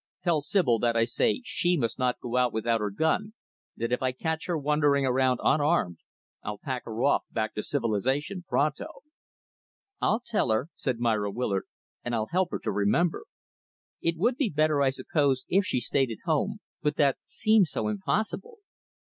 Tell 0.23 0.41
Sibyl 0.41 0.79
that 0.79 0.97
I 0.97 1.05
say 1.05 1.41
she 1.45 1.77
must 1.77 1.99
not 1.99 2.19
go 2.19 2.35
out 2.35 2.51
without 2.51 2.81
her 2.81 2.89
gun 2.89 3.35
that 3.77 3.91
if 3.91 4.01
I 4.01 4.11
catch 4.13 4.47
her 4.47 4.57
wandering 4.57 5.05
around 5.05 5.39
unarmed, 5.43 5.99
I'll 6.41 6.57
pack 6.57 6.85
her 6.85 7.03
off 7.03 7.25
back 7.29 7.53
to 7.53 7.61
civilization, 7.61 8.43
pronto." 8.49 8.87
"I'll 10.01 10.23
tell 10.25 10.49
her," 10.49 10.69
said 10.73 10.97
Myra 10.97 11.29
Willard, 11.29 11.65
"and 12.03 12.15
I'll 12.15 12.29
help 12.31 12.49
her 12.49 12.59
to 12.63 12.71
remember. 12.71 13.25
It 14.01 14.17
would 14.17 14.37
be 14.37 14.49
better, 14.49 14.81
I 14.81 14.89
suppose, 14.89 15.45
if 15.47 15.65
she 15.65 15.79
stayed 15.79 16.09
at 16.09 16.25
home; 16.25 16.61
but 16.81 16.95
that 16.95 17.17
seems 17.21 17.69
so 17.69 17.87
impossible." 17.87 18.57